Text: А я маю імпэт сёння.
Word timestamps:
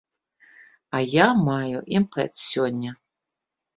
А 0.97 1.01
я 1.11 1.27
маю 1.49 1.77
імпэт 1.99 2.31
сёння. 2.49 2.91